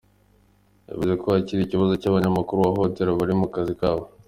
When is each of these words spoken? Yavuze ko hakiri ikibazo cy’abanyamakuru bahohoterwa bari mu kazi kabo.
Yavuze 0.89 1.13
ko 1.21 1.25
hakiri 1.33 1.61
ikibazo 1.63 1.93
cy’abanyamakuru 2.01 2.63
bahohoterwa 2.65 3.19
bari 3.19 3.33
mu 3.39 3.47
kazi 3.53 3.73
kabo. 3.81 4.03